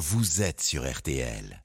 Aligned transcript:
vous 0.00 0.40
êtes 0.40 0.62
sur 0.62 0.90
RTL. 0.90 1.62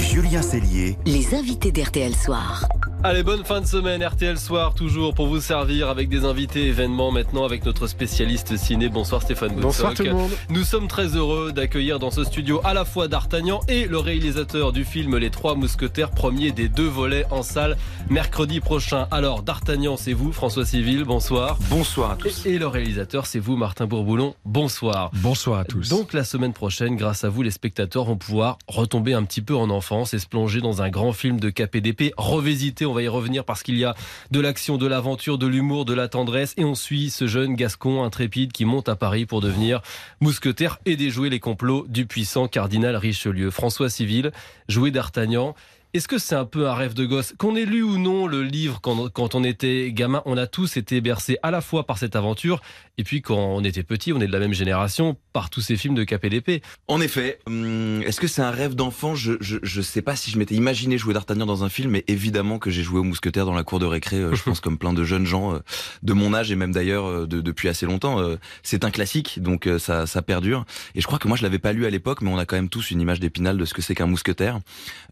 Julien 0.00 0.40
Cellier, 0.40 0.96
Les 1.04 1.34
invités 1.34 1.70
d'RTL 1.70 2.14
Soir. 2.16 2.66
Allez, 3.04 3.22
bonne 3.22 3.44
fin 3.44 3.60
de 3.60 3.66
semaine, 3.66 4.02
RTL 4.04 4.36
Soir, 4.40 4.74
toujours 4.74 5.14
pour 5.14 5.28
vous 5.28 5.40
servir 5.40 5.88
avec 5.88 6.08
des 6.08 6.24
invités 6.24 6.66
événements 6.66 7.12
maintenant 7.12 7.44
avec 7.44 7.64
notre 7.64 7.86
spécialiste 7.86 8.56
ciné. 8.56 8.88
Bonsoir 8.88 9.22
Stéphane 9.22 9.54
Bonsoir 9.54 9.90
Boutsock. 9.90 10.06
tout 10.06 10.12
le 10.12 10.18
monde. 10.18 10.30
Nous 10.50 10.64
sommes 10.64 10.88
très 10.88 11.14
heureux 11.14 11.52
d'accueillir 11.52 12.00
dans 12.00 12.10
ce 12.10 12.24
studio 12.24 12.60
à 12.64 12.74
la 12.74 12.84
fois 12.84 13.06
D'Artagnan 13.06 13.60
et 13.68 13.86
le 13.86 13.98
réalisateur 13.98 14.72
du 14.72 14.84
film 14.84 15.16
Les 15.16 15.30
Trois 15.30 15.54
Mousquetaires, 15.54 16.10
premier 16.10 16.50
des 16.50 16.68
deux 16.68 16.88
volets 16.88 17.24
en 17.30 17.44
salle 17.44 17.76
mercredi 18.10 18.58
prochain. 18.58 19.06
Alors, 19.12 19.42
D'Artagnan, 19.44 19.96
c'est 19.96 20.12
vous, 20.12 20.32
François 20.32 20.66
Civil, 20.66 21.04
bonsoir. 21.04 21.56
Bonsoir 21.70 22.10
à 22.10 22.16
tous. 22.16 22.46
Et, 22.46 22.54
et 22.54 22.58
le 22.58 22.66
réalisateur, 22.66 23.26
c'est 23.26 23.38
vous, 23.38 23.56
Martin 23.56 23.86
Bourboulon, 23.86 24.34
bonsoir. 24.44 25.12
Bonsoir 25.14 25.60
à 25.60 25.64
tous. 25.64 25.88
Donc 25.88 26.14
la 26.14 26.24
semaine 26.24 26.52
prochaine, 26.52 26.96
grâce 26.96 27.22
à 27.22 27.28
vous, 27.28 27.42
les 27.42 27.52
spectateurs 27.52 28.06
vont 28.06 28.16
pouvoir 28.16 28.58
retomber 28.66 29.14
un 29.14 29.22
petit 29.22 29.40
peu 29.40 29.54
en 29.54 29.70
enfance 29.70 30.14
et 30.14 30.18
se 30.18 30.26
plonger 30.26 30.60
dans 30.60 30.82
un 30.82 30.90
grand 30.90 31.12
film 31.12 31.38
de 31.38 31.48
KPDP, 31.50 32.12
revisité, 32.16 32.87
on 32.88 32.94
va 32.94 33.02
y 33.02 33.08
revenir 33.08 33.44
parce 33.44 33.62
qu'il 33.62 33.76
y 33.78 33.84
a 33.84 33.94
de 34.30 34.40
l'action, 34.40 34.76
de 34.78 34.86
l'aventure, 34.86 35.38
de 35.38 35.46
l'humour, 35.46 35.84
de 35.84 35.94
la 35.94 36.08
tendresse 36.08 36.54
et 36.56 36.64
on 36.64 36.74
suit 36.74 37.10
ce 37.10 37.26
jeune 37.26 37.54
gascon 37.54 38.02
intrépide 38.02 38.52
qui 38.52 38.64
monte 38.64 38.88
à 38.88 38.96
Paris 38.96 39.26
pour 39.26 39.40
devenir 39.40 39.82
mousquetaire 40.20 40.78
et 40.86 40.96
déjouer 40.96 41.30
les 41.30 41.40
complots 41.40 41.86
du 41.88 42.06
puissant 42.06 42.48
cardinal 42.48 42.96
Richelieu. 42.96 43.50
François 43.50 43.90
Civil, 43.90 44.32
joué 44.68 44.90
d'Artagnan. 44.90 45.54
Est-ce 45.94 46.06
que 46.06 46.18
c'est 46.18 46.34
un 46.34 46.44
peu 46.44 46.68
un 46.68 46.74
rêve 46.74 46.94
de 46.94 47.06
gosse? 47.06 47.34
Qu'on 47.38 47.56
ait 47.56 47.64
lu 47.64 47.82
ou 47.82 47.96
non 47.98 48.26
le 48.26 48.42
livre 48.42 48.80
quand, 48.80 49.08
quand 49.10 49.34
on 49.34 49.42
était 49.42 49.90
gamin, 49.92 50.22
on 50.26 50.36
a 50.36 50.46
tous 50.46 50.76
été 50.76 51.00
bercés 51.00 51.38
à 51.42 51.50
la 51.50 51.60
fois 51.60 51.86
par 51.86 51.96
cette 51.98 52.14
aventure 52.14 52.60
et 52.98 53.04
puis 53.04 53.22
quand 53.22 53.38
on 53.38 53.62
était 53.64 53.82
petit, 53.84 54.12
on 54.12 54.20
est 54.20 54.26
de 54.26 54.32
la 54.32 54.38
même 54.40 54.52
génération, 54.52 55.16
par 55.32 55.50
tous 55.50 55.60
ces 55.60 55.76
films 55.76 55.94
de 55.94 56.04
KPDP. 56.04 56.62
En 56.88 57.00
effet, 57.00 57.38
hum, 57.46 58.02
est-ce 58.02 58.20
que 58.20 58.26
c'est 58.26 58.42
un 58.42 58.50
rêve 58.50 58.74
d'enfant? 58.74 59.14
Je, 59.14 59.34
je, 59.40 59.56
je 59.62 59.80
sais 59.80 60.02
pas 60.02 60.16
si 60.16 60.30
je 60.30 60.38
m'étais 60.38 60.56
imaginé 60.56 60.98
jouer 60.98 61.14
d'Artagnan 61.14 61.46
dans 61.46 61.64
un 61.64 61.68
film, 61.68 61.92
mais 61.92 62.04
évidemment 62.08 62.58
que 62.58 62.70
j'ai 62.70 62.82
joué 62.82 62.98
au 62.98 63.04
mousquetaire 63.04 63.46
dans 63.46 63.54
la 63.54 63.62
cour 63.62 63.78
de 63.78 63.86
récré, 63.86 64.16
euh, 64.16 64.34
je 64.34 64.42
pense 64.44 64.60
comme 64.60 64.78
plein 64.78 64.92
de 64.92 65.04
jeunes 65.04 65.26
gens 65.26 65.54
euh, 65.54 65.58
de 66.02 66.12
mon 66.12 66.34
âge 66.34 66.50
et 66.50 66.56
même 66.56 66.72
d'ailleurs 66.72 67.06
euh, 67.06 67.26
de- 67.26 67.40
depuis 67.40 67.68
assez 67.68 67.86
longtemps. 67.86 68.18
C'est 68.62 68.84
un 68.84 68.90
classique, 68.90 69.40
donc 69.40 69.68
ça, 69.78 70.06
ça 70.06 70.22
perdure. 70.22 70.64
Et 70.94 71.00
je 71.00 71.06
crois 71.06 71.18
que 71.18 71.28
moi 71.28 71.36
je 71.36 71.42
l'avais 71.44 71.58
pas 71.58 71.72
lu 71.72 71.86
à 71.86 71.90
l'époque, 71.90 72.20
mais 72.20 72.30
on 72.30 72.38
a 72.38 72.44
quand 72.46 72.56
même 72.56 72.68
tous 72.68 72.90
une 72.90 73.00
image 73.00 73.20
d'épinal 73.20 73.56
de 73.56 73.64
ce 73.64 73.72
que 73.74 73.80
c'est 73.82 73.94
qu'un 73.94 74.06
mousquetaire. 74.06 74.58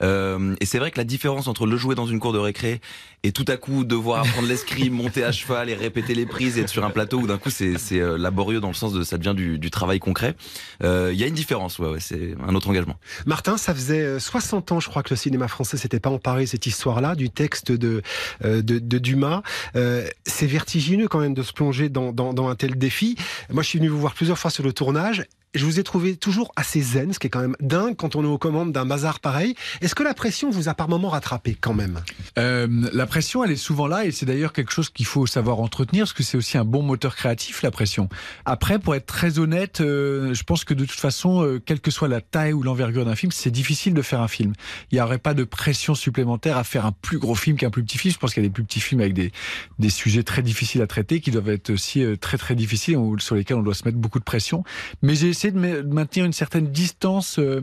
Euh, 0.02 0.55
et 0.61 0.66
c'est 0.67 0.78
vrai 0.78 0.91
que 0.91 0.98
la 0.98 1.05
différence 1.05 1.48
entre 1.48 1.67
le 1.67 1.77
jouer 1.77 1.95
dans 1.95 2.06
une 2.06 2.20
cour 2.20 2.33
de 2.33 2.39
récré 2.39 2.81
et 3.22 3.33
tout 3.33 3.45
à 3.48 3.56
coup 3.56 3.84
devoir 3.84 4.20
apprendre 4.20 4.47
l'escrime, 4.48 4.92
monter 5.03 5.25
à 5.25 5.33
cheval 5.33 5.70
et 5.70 5.75
répéter 5.75 6.14
les 6.14 6.27
prises 6.27 6.58
et 6.58 6.62
être 6.62 6.69
sur 6.69 6.84
un 6.84 6.91
plateau 6.91 7.19
où 7.20 7.27
d'un 7.27 7.39
coup 7.39 7.50
c'est 7.50 7.77
euh, 7.92 8.17
laborieux 8.19 8.61
dans 8.61 8.69
le 8.69 8.75
sens 8.75 8.92
de 8.92 9.03
ça 9.03 9.19
devient 9.19 9.34
du, 9.34 9.58
du 9.58 9.70
travail 9.70 9.98
concret. 9.98 10.34
Euh, 10.83 11.11
Il 11.12 11.19
y 11.19 11.25
a 11.25 11.27
une 11.27 11.34
différence, 11.34 11.78
ouais, 11.78 11.89
ouais, 11.89 12.00
c'est 12.00 12.34
un 12.47 12.55
autre 12.55 12.69
engagement. 12.69 12.97
Martin, 13.27 13.56
ça 13.56 13.75
faisait 13.75 14.03
euh, 14.03 14.19
60 14.19 14.73
ans, 14.73 14.81
je 14.81 14.89
crois, 14.89 15.03
que 15.03 15.11
le 15.11 15.17
cinéma 15.17 15.48
français 15.48 15.77
s'était 15.77 16.00
pas 16.00 16.11
emparé 16.11 16.42
de 16.42 16.48
cette 16.48 16.67
histoire-là, 16.67 17.14
du 17.14 17.30
texte 17.30 17.73
de, 17.73 18.03
euh, 18.45 18.62
de, 18.62 18.78
de 18.78 18.98
Dumas. 18.98 19.42
Euh, 19.77 20.06
c'est 20.27 20.47
vertigineux 20.47 21.08
quand 21.08 21.20
même 21.20 21.34
de 21.34 21.42
se 21.42 21.53
plonger 21.53 21.89
dans, 21.89 22.12
dans, 22.12 22.33
dans 22.34 22.48
un 22.48 22.55
tel 22.55 22.77
défi. 22.77 23.17
Moi, 23.51 23.62
je 23.62 23.69
suis 23.69 23.78
venu 23.78 23.89
vous 23.89 24.01
voir 24.01 24.14
plusieurs 24.14 24.39
fois 24.39 24.51
sur 24.51 24.64
le 24.64 24.73
tournage. 24.73 25.25
Je 25.56 25.64
vous 25.64 25.80
ai 25.80 25.82
trouvé 25.82 26.16
toujours 26.16 26.52
assez 26.54 26.82
zen, 26.82 27.14
ce 27.14 27.18
qui 27.18 27.28
est 27.28 27.30
quand 27.30 27.40
même 27.40 27.56
dingue 27.60 27.96
quand 27.96 28.14
on 28.14 28.22
est 28.22 28.26
aux 28.26 28.36
commandes 28.36 28.72
d'un 28.72 28.84
bazar 28.84 29.20
pareil. 29.20 29.54
Est-ce 29.80 29.94
que 29.94 30.02
la 30.02 30.12
pression 30.12 30.50
vous 30.50 30.68
a 30.68 30.74
par 30.74 30.90
moments 30.90 31.08
rattrapé 31.08 31.56
quand 31.58 31.72
même? 31.72 32.02
Euh, 32.38 32.68
la 32.92 33.06
pression, 33.06 33.42
elle 33.42 33.52
est 33.52 33.56
souvent 33.56 33.86
là 33.86 34.04
et 34.04 34.10
c'est 34.10 34.27
d'ailleurs 34.27 34.52
quelque 34.52 34.70
chose 34.70 34.90
qu'il 34.90 35.06
faut 35.06 35.27
savoir 35.27 35.60
entretenir 35.60 36.04
parce 36.04 36.12
que 36.12 36.22
c'est 36.22 36.36
aussi 36.36 36.58
un 36.58 36.66
bon 36.66 36.82
moteur 36.82 37.16
créatif, 37.16 37.62
la 37.62 37.70
pression. 37.70 38.10
Après, 38.44 38.78
pour 38.78 38.94
être 38.94 39.06
très 39.06 39.38
honnête, 39.38 39.80
euh, 39.80 40.34
je 40.34 40.42
pense 40.42 40.64
que 40.64 40.74
de 40.74 40.84
toute 40.84 41.00
façon, 41.00 41.42
euh, 41.42 41.58
quelle 41.58 41.80
que 41.80 41.90
soit 41.90 42.08
la 42.08 42.20
taille 42.20 42.52
ou 42.52 42.62
l'envergure 42.62 43.06
d'un 43.06 43.16
film, 43.16 43.32
c'est 43.32 43.50
difficile 43.50 43.94
de 43.94 44.02
faire 44.02 44.20
un 44.20 44.28
film. 44.28 44.52
Il 44.90 44.96
n'y 44.96 45.00
aurait 45.00 45.16
pas 45.16 45.32
de 45.32 45.44
pression 45.44 45.94
supplémentaire 45.94 46.58
à 46.58 46.64
faire 46.64 46.84
un 46.84 46.92
plus 46.92 47.18
gros 47.18 47.34
film 47.34 47.56
qu'un 47.56 47.70
plus 47.70 47.82
petit 47.82 47.96
film. 47.96 48.12
Je 48.12 48.18
pense 48.18 48.34
qu'il 48.34 48.42
y 48.42 48.46
a 48.46 48.48
des 48.50 48.52
plus 48.52 48.64
petits 48.64 48.80
films 48.80 49.00
avec 49.00 49.14
des, 49.14 49.33
des 49.78 49.90
sujets 49.90 50.22
très 50.22 50.42
difficiles 50.42 50.83
à 50.83 50.86
traiter 50.86 51.20
qui 51.20 51.30
doivent 51.30 51.48
être 51.48 51.70
aussi 51.70 52.05
très 52.20 52.36
très 52.36 52.55
difficiles 52.55 52.98
sur 53.20 53.36
lesquels 53.36 53.56
on 53.56 53.62
doit 53.62 53.72
se 53.72 53.86
mettre 53.86 53.96
beaucoup 53.96 54.18
de 54.18 54.24
pression. 54.24 54.62
Mais 55.00 55.14
j'ai 55.14 55.45
de, 55.51 55.83
maintenir 55.83 56.24
une 56.24 56.33
certaine 56.33 56.68
distance. 56.68 57.39
euh, 57.39 57.61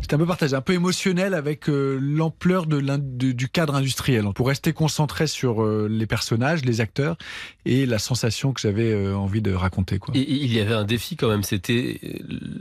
c'est 0.00 0.12
un 0.14 0.18
peu 0.18 0.26
partagé, 0.26 0.54
un 0.54 0.60
peu 0.60 0.72
émotionnel 0.74 1.34
avec 1.34 1.68
euh, 1.68 1.98
l'ampleur 2.00 2.66
de 2.66 2.76
l'in- 2.78 2.98
de- 2.98 3.32
du 3.32 3.48
cadre 3.48 3.74
industriel. 3.74 4.24
Pour 4.34 4.48
rester 4.48 4.72
concentré 4.72 5.26
sur 5.26 5.62
euh, 5.62 5.88
les 5.90 6.06
personnages, 6.06 6.64
les 6.64 6.80
acteurs 6.80 7.16
et 7.66 7.86
la 7.86 7.98
sensation 7.98 8.52
que 8.52 8.60
j'avais 8.60 8.92
euh, 8.92 9.16
envie 9.16 9.42
de 9.42 9.52
raconter. 9.52 9.98
Quoi. 9.98 10.14
Et 10.16 10.20
il 10.30 10.52
y 10.52 10.60
avait 10.60 10.74
un 10.74 10.84
défi 10.84 11.16
quand 11.16 11.28
même, 11.28 11.42
c'était 11.42 12.00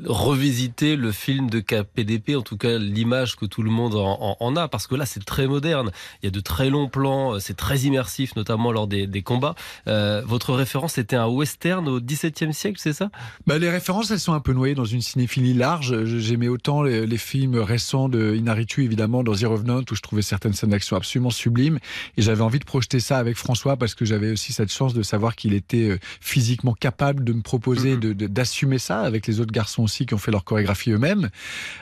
revisiter 0.05 0.95
le 0.95 1.11
film 1.11 1.49
de 1.49 1.59
KPDP, 1.59 2.35
en 2.35 2.41
tout 2.41 2.57
cas 2.57 2.77
l'image 2.77 3.35
que 3.35 3.45
tout 3.45 3.61
le 3.63 3.69
monde 3.71 3.95
en, 3.95 4.17
en- 4.21 4.37
en 4.39 4.55
a, 4.55 4.67
parce 4.67 4.87
que 4.87 4.95
là 4.95 5.05
c'est 5.05 5.23
très 5.23 5.47
moderne, 5.47 5.91
il 6.21 6.25
y 6.25 6.27
a 6.27 6.31
de 6.31 6.39
très 6.39 6.69
longs 6.69 6.87
plans, 6.89 7.39
c'est 7.39 7.55
très 7.57 7.79
immersif, 7.79 8.35
notamment 8.35 8.71
lors 8.71 8.87
des, 8.87 9.07
des 9.07 9.21
combats. 9.21 9.55
Votre 9.85 10.53
référence 10.53 10.97
était 10.97 11.15
un 11.15 11.27
western 11.27 11.87
au 11.87 11.99
XVIIe 11.99 12.53
siècle, 12.53 12.77
c'est 12.81 12.93
ça? 12.93 13.09
Bah, 13.47 13.57
les 13.57 13.69
références, 13.69 14.11
elles 14.11 14.19
sont 14.19 14.28
un 14.33 14.39
peu 14.39 14.53
noyées 14.53 14.75
dans 14.75 14.85
une 14.85 15.01
cinéphilie 15.01 15.53
large. 15.53 16.05
J'aimais 16.05 16.47
autant 16.47 16.81
les, 16.83 17.05
les 17.05 17.17
films 17.17 17.55
récents 17.57 18.09
de 18.09 18.35
Inaritu, 18.35 18.83
évidemment, 18.83 19.23
dans 19.23 19.33
The 19.33 19.43
Revenant, 19.43 19.81
où 19.91 19.95
je 19.95 20.01
trouvais 20.01 20.21
certaines 20.21 20.53
scènes 20.53 20.69
d'action 20.71 20.95
absolument 20.95 21.29
sublimes. 21.29 21.79
Et 22.17 22.21
j'avais 22.21 22.41
envie 22.41 22.59
de 22.59 22.65
projeter 22.65 22.99
ça 22.99 23.17
avec 23.17 23.35
François 23.37 23.77
parce 23.77 23.95
que 23.95 24.05
j'avais 24.05 24.31
aussi 24.31 24.53
cette 24.53 24.71
chance 24.71 24.93
de 24.93 25.03
savoir 25.03 25.35
qu'il 25.35 25.53
était 25.53 25.89
euh, 25.89 25.99
physiquement 26.21 26.73
capable 26.73 27.23
de 27.23 27.33
me 27.33 27.41
proposer 27.41 27.97
de- 27.97 28.13
de- 28.13 28.27
d'assumer 28.27 28.79
ça 28.79 29.01
avec 29.01 29.27
les 29.27 29.39
autres 29.39 29.51
garçons 29.51 29.83
aussi 29.83 30.05
qui 30.05 30.13
ont 30.13 30.17
fait 30.17 30.31
leur 30.31 30.43
chorégraphie 30.43 30.91
eux-mêmes. 30.91 31.29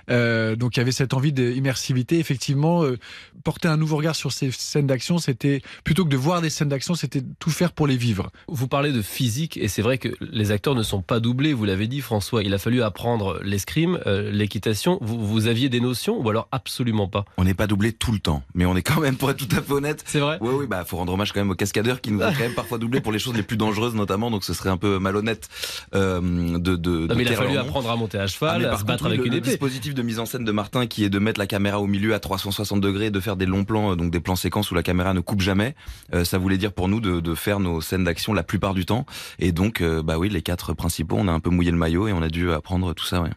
Euh, 0.10 0.56
donc 0.56 0.78
il 0.78 0.80
y 0.80 0.82
avait 0.82 0.92
cette 0.92 1.14
envie 1.14 1.34
d'immersivité. 1.34 2.20
Effectivement, 2.20 2.84
euh, 2.84 2.98
porter 3.44 3.68
un 3.68 3.78
nouveau 3.78 3.98
regard 3.98 4.16
sur 4.16 4.32
ces 4.32 4.52
scènes 4.52 4.88
d'action, 4.88 5.18
c'était 5.18 5.62
plutôt 5.84 6.04
que 6.06 6.10
de 6.10 6.18
voir 6.18 6.42
des 6.42 6.50
scènes 6.50 6.70
d'action, 6.70 6.96
c'était 6.96 7.22
tout 7.40 7.50
faire 7.50 7.72
pour 7.72 7.88
les 7.88 7.98
vivre. 7.98 8.30
Vous 8.48 8.68
parlez 8.68 8.92
de 8.92 9.02
physique, 9.02 9.58
et 9.58 9.68
c'est 9.68 9.82
vrai 9.82 9.98
que 9.98 10.10
les 10.20 10.52
acteurs 10.52 10.76
ne 10.76 10.84
sont 10.84 11.02
pas 11.02 11.20
doublés, 11.20 11.54
vous 11.54 11.66
l'avez 11.66 11.88
dit 11.88 12.02
François, 12.02 12.37
il 12.44 12.54
a 12.54 12.58
fallu 12.58 12.82
apprendre 12.84 13.40
l'escrime, 13.44 14.00
euh, 14.08 14.30
l'équitation, 14.32 14.98
vous, 15.02 15.26
vous 15.26 15.48
aviez 15.48 15.70
des 15.70 15.80
notions 15.80 16.20
ou 16.20 16.30
alors 16.30 16.48
absolument 16.52 17.08
pas? 17.08 17.26
On 17.38 17.44
n'est 17.44 17.54
pas 17.54 17.68
doublé 17.68 17.92
tout 17.94 18.12
le 18.12 18.20
temps, 18.20 18.44
mais 18.54 18.66
on 18.66 18.76
est 18.76 18.82
quand 18.82 19.00
même, 19.02 19.16
pour 19.18 19.30
être 19.32 19.38
tout 19.38 19.56
à 19.56 19.62
fait 19.62 19.74
honnête, 19.74 20.04
C'est 20.06 20.20
vrai? 20.20 20.38
Oui, 20.42 20.52
oui, 20.54 20.66
bah, 20.68 20.84
faut 20.86 20.98
rendre 20.98 21.14
hommage 21.14 21.32
quand 21.34 21.40
même 21.40 21.50
aux 21.52 21.56
cascadeurs 21.56 22.02
qui 22.02 22.12
nous 22.12 22.20
ont 22.22 22.32
quand 22.32 22.40
même 22.40 22.54
parfois 22.56 22.78
doublé 22.78 23.02
pour 23.02 23.12
les 23.12 23.20
choses 23.20 23.36
les 23.36 23.44
plus 23.44 23.58
dangereuses, 23.58 23.96
notamment. 23.96 24.32
Donc, 24.32 24.44
ce 24.44 24.54
serait 24.54 24.70
un 24.70 24.78
peu 24.78 25.00
malhonnête 25.00 25.48
euh, 25.96 26.58
de, 26.58 26.76
de. 26.76 26.90
Non, 26.92 27.06
de 27.08 27.14
mais 27.16 27.24
il 27.24 27.30
a 27.32 27.36
fallu 27.36 27.58
apprendre 27.58 27.90
à 27.92 27.96
monter 27.96 28.18
à 28.18 28.24
Ah, 28.24 28.28
cheval, 28.28 28.60
mais 28.62 28.66
à 28.66 28.72
se 28.72 28.76
contre, 28.78 28.86
battre 28.86 29.04
oui, 29.06 29.08
avec 29.10 29.20
le, 29.20 29.26
une 29.28 29.32
le 29.34 29.38
épée. 29.40 29.50
dispositif 29.50 29.94
de 29.94 30.02
mise 30.02 30.20
en 30.20 30.26
scène 30.26 30.44
de 30.44 30.52
Martin, 30.52 30.88
qui 30.88 31.04
est 31.04 31.10
de 31.10 31.20
mettre 31.20 31.40
la 31.40 31.48
caméra 31.48 31.80
au 31.80 31.88
milieu 31.88 32.14
à 32.14 32.20
360 32.20 32.82
degrés, 32.82 33.10
de 33.12 33.20
faire 33.20 33.36
des 33.36 33.46
longs 33.46 33.64
plans, 33.66 33.92
euh, 33.92 33.96
donc 33.96 34.12
des 34.12 34.20
plans 34.20 34.36
séquences 34.36 34.72
où 34.72 34.76
la 34.76 34.84
caméra 34.84 35.14
ne 35.14 35.20
coupe 35.20 35.42
jamais. 35.42 35.76
euh, 36.14 36.24
ça 36.24 36.38
voulait 36.38 36.58
dire 36.58 36.74
pour 36.74 36.88
nous 36.88 37.00
de, 37.00 37.20
de 37.20 37.36
faire 37.36 37.60
nos 37.60 37.82
scènes 37.82 38.04
d'action 38.04 38.34
la 38.34 38.44
plupart 38.44 38.74
du 38.74 38.86
temps. 38.86 39.06
Et 39.40 39.52
donc, 39.52 39.82
euh, 39.82 40.02
bah 40.04 40.18
oui, 40.18 40.30
les 40.30 40.42
quatre 40.42 40.74
principaux, 40.74 41.16
on 41.20 41.28
a 41.28 41.32
un 41.32 41.40
peu 41.40 41.50
mouillé 41.50 41.72
le 41.72 41.78
maillot 41.78 42.08
et 42.08 42.14
on 42.14 42.22
a 42.22 42.27
dû 42.30 42.52
apprendre 42.52 42.94
tout 42.94 43.06
ça. 43.06 43.22
Ouais. 43.22 43.30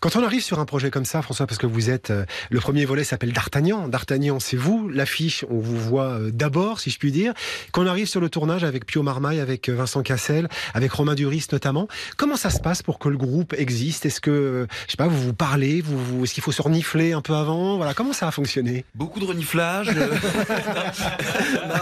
Quand 0.00 0.16
on 0.16 0.22
arrive 0.22 0.42
sur 0.42 0.60
un 0.60 0.66
projet 0.66 0.90
comme 0.90 1.06
ça, 1.06 1.22
François, 1.22 1.46
parce 1.46 1.56
que 1.58 1.66
vous 1.66 1.88
êtes 1.88 2.10
euh, 2.10 2.26
le 2.50 2.60
premier 2.60 2.84
volet 2.84 3.04
s'appelle 3.04 3.32
D'Artagnan. 3.32 3.88
D'Artagnan, 3.88 4.38
c'est 4.38 4.56
vous. 4.58 4.88
L'affiche, 4.90 5.46
on 5.48 5.58
vous 5.58 5.78
voit 5.80 6.10
euh, 6.10 6.30
d'abord, 6.30 6.78
si 6.78 6.90
je 6.90 6.98
puis 6.98 7.10
dire. 7.10 7.32
Quand 7.72 7.82
on 7.82 7.86
arrive 7.86 8.06
sur 8.06 8.20
le 8.20 8.28
tournage 8.28 8.64
avec 8.64 8.84
Pio 8.84 9.02
Marmaille, 9.02 9.40
avec 9.40 9.70
euh, 9.70 9.74
Vincent 9.74 10.02
Cassel, 10.02 10.48
avec 10.74 10.92
Romain 10.92 11.14
Duris 11.14 11.46
notamment, 11.50 11.88
comment 12.18 12.36
ça 12.36 12.50
se 12.50 12.60
passe 12.60 12.82
pour 12.82 12.98
que 12.98 13.08
le 13.08 13.16
groupe 13.16 13.54
existe? 13.56 14.04
Est-ce 14.04 14.20
que, 14.20 14.30
euh, 14.30 14.66
je 14.86 14.90
sais 14.92 14.96
pas, 14.98 15.08
vous 15.08 15.20
vous 15.20 15.34
parlez 15.34 15.80
vous, 15.80 15.98
vous- 15.98 16.24
Est-ce 16.24 16.34
qu'il 16.34 16.42
faut 16.42 16.52
se 16.52 16.62
renifler 16.62 17.14
un 17.14 17.22
peu 17.22 17.32
avant? 17.34 17.78
Voilà, 17.78 17.94
comment 17.94 18.12
ça 18.12 18.28
a 18.28 18.30
fonctionné? 18.30 18.84
Beaucoup 18.94 19.20
de 19.20 19.24
reniflage. 19.24 19.88
euh. 19.96 20.10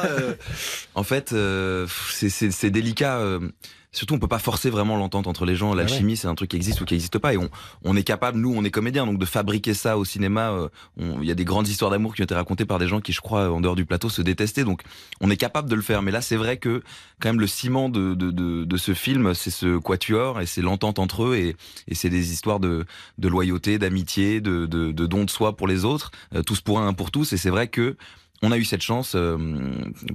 Euh, 0.05 0.35
en 0.95 1.03
fait, 1.03 1.33
euh, 1.33 1.87
c'est 2.11 2.71
délicat. 2.71 3.21
Surtout, 3.93 4.15
on 4.15 4.19
peut 4.21 4.29
pas 4.29 4.39
forcer 4.39 4.71
vraiment 4.71 4.97
l'entente 4.97 5.27
entre 5.27 5.45
les 5.45 5.57
gens. 5.57 5.75
L'alchimie, 5.75 6.17
c'est 6.17 6.29
un 6.29 6.37
truc 6.37 6.51
qui 6.51 6.57
existe 6.57 6.81
ou 6.81 6.85
qui 6.85 6.95
n'existe 6.95 7.19
pas. 7.19 7.35
Et 7.35 7.37
on, 7.37 7.51
on 7.83 7.97
est 7.97 8.05
capable, 8.05 8.39
nous, 8.39 8.55
on 8.55 8.63
est 8.63 8.71
comédiens, 8.71 9.05
donc 9.05 9.19
de 9.19 9.25
fabriquer 9.25 9.75
ça 9.75 9.99
au 9.99 10.05
cinéma. 10.05 10.53
euh, 10.53 10.69
Il 10.99 11.25
y 11.25 11.31
a 11.33 11.35
des 11.35 11.45
grandes 11.45 11.67
histoires 11.67 11.91
d'amour 11.91 12.15
qui 12.15 12.21
ont 12.23 12.25
été 12.25 12.35
racontées 12.35 12.65
par 12.65 12.79
des 12.79 12.87
gens 12.87 13.01
qui, 13.01 13.13
je 13.13 13.21
crois, 13.21 13.51
en 13.51 13.61
dehors 13.61 13.75
du 13.75 13.85
plateau, 13.85 14.09
se 14.09 14.23
détestaient. 14.23 14.63
Donc, 14.63 14.83
on 15.21 15.29
est 15.29 15.37
capable 15.37 15.69
de 15.69 15.75
le 15.75 15.83
faire. 15.83 16.03
Mais 16.03 16.13
là, 16.13 16.21
c'est 16.21 16.37
vrai 16.37 16.57
que, 16.57 16.83
quand 17.21 17.31
même, 17.31 17.41
le 17.41 17.49
ciment 17.49 17.89
de, 17.89 18.15
de, 18.15 18.31
de, 18.31 18.65
de 18.65 18.77
ce 18.77 18.95
film, 18.95 19.35
c'est 19.35 19.51
ce 19.51 19.77
quatuor 19.79 20.41
et 20.41 20.47
c'est 20.47 20.63
l'entente 20.63 21.01
entre 21.01 21.25
eux. 21.25 21.35
Et, 21.35 21.57
et 21.89 21.95
c'est 21.97 22.11
des 22.11 22.33
histoires 22.33 22.61
de, 22.61 22.87
de 23.19 23.29
loyauté, 23.29 23.79
d'amitié, 23.79 24.41
de, 24.41 24.67
de, 24.67 24.93
de 24.93 25.07
don 25.07 25.25
de 25.25 25.31
soi 25.31 25.57
pour 25.57 25.67
les 25.67 25.85
autres. 25.85 26.13
euh, 26.37 26.43
tous 26.43 26.61
pour 26.61 26.79
un, 26.79 26.87
un 26.87 26.93
pour 26.93 27.11
tous. 27.11 27.33
Et 27.33 27.37
c'est 27.37 27.51
vrai 27.51 27.67
que 27.67 27.97
on 28.43 28.53
a 28.53 28.59
eu 28.59 28.65
cette 28.65 28.83
chance. 28.83 29.13
euh, 29.15 29.37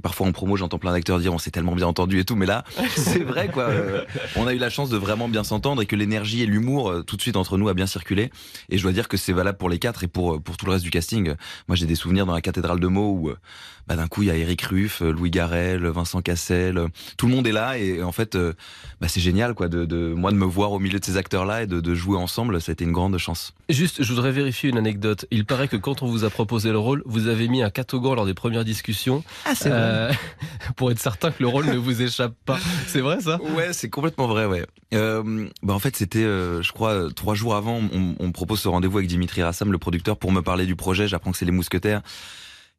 parfois 0.02 0.28
en 0.28 0.32
promo, 0.32 0.56
j'entends 0.58 0.80
plein 0.80 0.92
d'acteurs 0.92 1.20
dire 1.20 1.34
on 1.34 1.38
s'est 1.38 1.52
tellement 1.52 1.76
bien 1.76 1.88
entendu 1.88 2.20
et 2.20 2.26
tout, 2.26 2.36
mais 2.36 2.46
là, 2.46 2.64
c'est 2.96 3.24
vrai 3.24 3.50
quoi. 3.50 3.64
euh, 3.64 4.04
on 4.36 4.48
a 4.48 4.54
eu 4.54 4.58
la 4.58 4.70
chance 4.70 4.90
de 4.90 4.98
vraiment 4.98 5.28
bien 5.30 5.44
s'entendre 5.44 5.82
et 5.82 5.86
que 5.86 5.96
l'énergie 5.96 6.42
et 6.42 6.46
l'humour 6.46 6.90
euh, 6.90 7.04
tout 7.04 7.18
de 7.18 7.22
suite 7.22 7.36
entre 7.36 7.58
nous 7.58 7.70
a 7.70 7.74
bien 7.74 7.88
circulé. 7.88 8.32
Et 8.70 8.78
je 8.78 8.84
dois 8.84 8.92
dire 8.94 9.08
que 9.08 9.18
c'est 9.18 9.34
valable 9.34 9.58
pour 9.58 9.70
les 9.70 9.80
quatre 9.80 10.04
et 10.04 10.08
pour 10.08 10.42
pour 10.42 10.58
tout 10.58 10.66
le 10.66 10.72
reste 10.72 10.84
du 10.84 10.92
casting. 10.92 11.34
Moi, 11.68 11.76
j'ai 11.76 11.86
des 11.86 11.96
souvenirs 11.96 12.26
dans 12.26 12.34
la 12.34 12.42
cathédrale 12.42 12.80
de 12.80 12.88
Meaux 12.88 13.12
où 13.12 13.32
bah, 13.88 13.96
d'un 13.96 14.08
coup 14.08 14.24
il 14.24 14.28
y 14.30 14.32
a 14.32 14.36
Eric 14.36 14.64
Ruff, 14.64 15.02
Louis 15.02 15.30
Garrel, 15.30 15.86
Vincent 15.86 16.22
Cassel, 16.22 16.88
tout 17.18 17.28
le 17.28 17.36
monde 17.36 17.46
est 17.46 17.52
là 17.52 17.78
et 17.78 18.02
en 18.02 18.12
fait, 18.12 18.34
euh, 18.36 18.54
bah, 19.00 19.08
c'est 19.08 19.20
génial 19.22 19.54
quoi 19.54 19.68
de, 19.68 19.86
de 19.86 20.14
moi 20.14 20.32
de 20.32 20.38
me 20.38 20.46
voir 20.46 20.72
au 20.72 20.80
milieu 20.80 21.00
de 21.00 21.06
ces 21.06 21.18
acteurs 21.18 21.46
là 21.46 21.62
et 21.64 21.68
de, 21.68 21.80
de 21.80 21.94
jouer 21.94 22.18
ensemble. 22.18 22.60
Ça 22.62 22.72
a 22.72 22.74
été 22.74 22.84
une 22.84 22.92
grande 22.92 23.16
chance. 23.20 23.54
Juste, 23.70 24.02
je 24.02 24.10
voudrais 24.12 24.32
vérifier 24.32 24.70
une 24.72 24.78
anecdote. 24.80 25.26
Il 25.30 25.46
paraît 25.46 25.68
que 25.68 25.78
quand 25.78 26.02
on 26.02 26.08
vous 26.08 26.24
a 26.24 26.30
proposé 26.32 26.72
le 26.72 26.80
rôle, 26.80 27.04
vous 27.06 27.28
avez 27.28 27.48
mis 27.48 27.62
un 27.62 27.70
catogan 27.70 28.15
lors 28.16 28.26
des 28.26 28.34
premières 28.34 28.66
discussions. 28.66 29.24
Ah, 29.46 29.54
euh, 29.66 30.12
pour 30.76 30.92
être 30.92 31.00
certain 31.00 31.32
que 31.32 31.42
le 31.42 31.48
rôle 31.48 31.66
ne 31.66 31.78
vous 31.78 32.02
échappe 32.02 32.34
pas. 32.46 32.60
C'est 32.88 33.02
vrai 33.02 33.22
ça? 33.22 33.42
Ouais, 33.42 33.74
c'est 33.74 33.90
complètement 33.90 34.28
vrai, 34.28 34.46
ouais. 34.46 34.66
Euh, 34.94 35.48
bah 35.64 35.74
en 35.74 35.80
fait, 35.80 35.96
c'était, 35.96 36.24
euh, 36.24 36.62
je 36.62 36.72
crois, 36.72 37.10
trois 37.16 37.36
jours 37.36 37.56
avant, 37.56 37.80
on, 37.92 38.16
on 38.20 38.28
me 38.28 38.32
propose 38.32 38.60
ce 38.60 38.68
rendez-vous 38.68 38.98
avec 38.98 39.10
Dimitri 39.10 39.44
Rassam, 39.44 39.72
le 39.72 39.78
producteur, 39.78 40.18
pour 40.18 40.32
me 40.32 40.42
parler 40.42 40.66
du 40.66 40.76
projet. 40.76 41.08
J'apprends 41.08 41.32
que 41.32 41.38
c'est 41.38 41.46
les 41.46 41.52
Mousquetaires. 41.52 42.02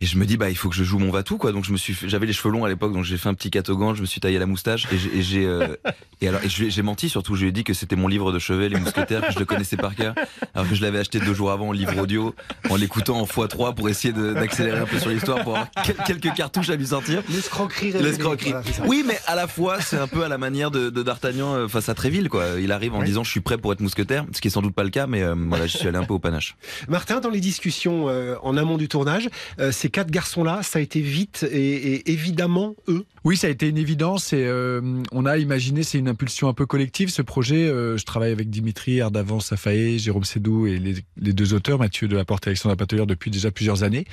Et 0.02 0.04
je 0.04 0.18
me 0.18 0.26
dis, 0.26 0.36
bah, 0.36 0.50
il 0.50 0.56
faut 0.58 0.68
que 0.68 0.74
je 0.74 0.84
joue 0.84 0.98
mon 0.98 1.10
Vatou, 1.10 1.38
quoi. 1.38 1.52
Donc, 1.52 1.64
je 1.64 1.72
me 1.72 1.78
suis, 1.78 1.94
fait- 1.94 2.06
j'avais 2.06 2.26
les 2.26 2.34
cheveux 2.34 2.52
longs 2.52 2.66
à 2.66 2.68
l'époque, 2.68 2.92
donc 2.92 3.04
j'ai 3.04 3.16
fait 3.16 3.30
un 3.30 3.34
petit 3.34 3.48
catogan, 3.50 3.94
je 3.94 4.02
me 4.02 4.06
suis 4.06 4.20
taillé 4.20 4.38
la 4.38 4.44
moustache, 4.44 4.86
et 4.92 4.98
j'ai, 4.98 5.16
et 5.16 5.22
j'ai, 5.22 5.46
euh, 5.46 5.68
et 6.20 6.28
alors, 6.28 6.42
j'ai 6.44 6.82
menti 6.82 7.08
surtout, 7.08 7.34
je 7.34 7.40
lui 7.44 7.48
ai 7.48 7.52
dit 7.52 7.64
que 7.64 7.72
c'était 7.72 7.96
mon 7.96 8.06
livre 8.06 8.30
de 8.30 8.38
chevet, 8.38 8.68
les 8.68 8.78
Mousquetaires, 8.78 9.26
que 9.26 9.32
je 9.32 9.38
le 9.38 9.46
connaissais 9.46 9.78
par 9.78 9.94
cœur, 9.94 10.14
alors 10.54 10.68
que 10.68 10.74
je 10.74 10.82
l'avais 10.82 10.98
acheté 10.98 11.18
deux 11.18 11.32
jours 11.32 11.50
avant 11.50 11.68
en 11.68 11.72
livre 11.72 11.96
audio, 11.98 12.34
en 12.68 12.76
l'écoutant 12.76 13.18
en 13.20 13.24
x3 13.24 13.74
pour 13.74 13.88
essayer 13.88 14.12
de- 14.12 14.34
d'accélérer 14.34 14.80
un 14.80 14.84
peu 14.84 14.98
sur 14.98 15.08
l'histoire, 15.08 15.42
pour 15.42 15.56
avoir 15.56 15.70
quel- 15.82 15.96
quelques 16.20 16.34
cartouches 16.36 16.68
à 16.68 16.76
lui 16.76 16.88
sortir. 16.88 17.22
L'escroquerie. 17.30 17.92
L'escroquerie. 17.92 18.52
Oui, 18.84 19.02
mais 19.08 19.18
à 19.26 19.34
la 19.34 19.46
fois, 19.48 19.80
c'est 19.80 19.96
un 19.98 20.08
peu 20.08 20.24
à 20.24 20.28
la 20.28 20.36
manière 20.36 20.70
de, 20.70 20.90
de 20.90 21.02
D'Artagnan 21.02 21.54
euh, 21.54 21.68
face 21.68 21.88
à 21.88 21.94
Tréville, 21.94 22.28
quoi. 22.28 22.44
Il 22.60 22.70
arrive 22.70 22.94
en 22.94 22.98
Ouais. 22.98 23.06
disant 23.06 23.24
je 23.24 23.30
suis 23.30 23.40
prêt 23.40 23.56
pour 23.56 23.72
être 23.72 23.80
mousquetaire, 23.80 24.26
ce 24.34 24.42
qui 24.42 24.48
est 24.48 24.50
sans 24.50 24.60
doute 24.60 24.74
pas 24.74 24.84
le 24.84 24.90
cas, 24.90 25.06
mais 25.06 25.22
euh, 25.22 25.34
voilà, 25.48 25.66
je 25.66 25.78
suis 25.78 25.88
allé 25.88 25.96
un 25.96 26.04
peu 26.04 26.12
au 26.12 26.18
panache. 26.18 26.54
Martin, 26.86 27.20
dans 27.20 27.30
les 27.30 27.40
discussions 27.40 28.10
euh, 28.10 28.34
en 28.42 28.58
amont 28.58 28.76
du 28.76 28.88
tournage, 28.88 29.30
euh, 29.58 29.72
ces 29.86 29.90
quatre 29.90 30.10
garçons-là, 30.10 30.64
ça 30.64 30.80
a 30.80 30.82
été 30.82 31.00
vite 31.00 31.46
et, 31.48 31.94
et 31.94 32.10
évidemment 32.10 32.74
eux. 32.88 33.04
Oui, 33.26 33.36
ça 33.36 33.48
a 33.48 33.50
été 33.50 33.68
une 33.68 33.76
évidence 33.76 34.32
et 34.32 34.44
euh, 34.44 35.02
on 35.10 35.26
a 35.26 35.36
imaginé, 35.36 35.82
c'est 35.82 35.98
une 35.98 36.06
impulsion 36.06 36.46
un 36.46 36.52
peu 36.52 36.64
collective 36.64 37.08
ce 37.08 37.22
projet. 37.22 37.66
Euh, 37.66 37.96
je 37.96 38.04
travaille 38.04 38.30
avec 38.30 38.50
Dimitri 38.50 39.00
Ardavant 39.00 39.40
Safaé, 39.40 39.98
Jérôme 39.98 40.22
Sédou 40.22 40.68
et 40.68 40.78
les, 40.78 41.32
deux 41.32 41.52
auteurs, 41.52 41.80
Mathieu 41.80 42.06
Delaporte 42.06 42.46
et 42.46 42.50
Alexandre 42.50 42.74
Apatelier, 42.74 43.04
depuis 43.04 43.32
déjà 43.32 43.50
plusieurs 43.50 43.82
années. 43.82 44.04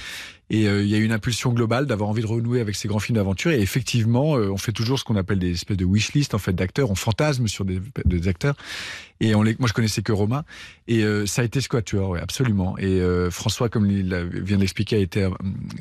Et 0.49 0.67
euh, 0.67 0.81
il 0.81 0.89
y 0.89 0.95
a 0.95 0.97
eu 0.97 1.03
une 1.03 1.11
impulsion 1.11 1.53
globale 1.53 1.85
d'avoir 1.85 2.09
envie 2.09 2.23
de 2.23 2.27
renouer 2.27 2.59
avec 2.59 2.75
ces 2.75 2.87
grands 2.87 2.97
films 2.97 3.17
d'aventure. 3.17 3.51
Et 3.51 3.61
effectivement, 3.61 4.31
on 4.31 4.57
fait 4.57 4.71
toujours 4.71 4.97
ce 4.97 5.03
qu'on 5.03 5.15
appelle 5.15 5.37
des 5.37 5.51
espèces 5.51 5.77
de 5.77 5.85
wishlist 5.85 6.33
en 6.33 6.39
fait 6.39 6.53
d'acteurs. 6.53 6.89
On 6.89 6.95
fantasme 6.95 7.47
sur 7.47 7.65
des, 7.65 8.27
acteurs. 8.27 8.55
Et 9.19 9.35
moi, 9.35 9.45
je 9.45 9.73
connaissais 9.73 10.01
que 10.01 10.11
Romain. 10.11 10.43
Et 10.87 11.03
ça 11.25 11.43
a 11.43 11.45
été 11.45 11.61
Squature, 11.61 12.09
ouais, 12.09 12.19
absolument. 12.19 12.77
Et 12.77 13.01
François, 13.31 13.69
comme 13.69 13.89
il 13.89 14.13
vient 14.43 14.57
de 14.57 14.61
l'expliquer, 14.61 14.97
a 14.97 14.99
été 14.99 15.27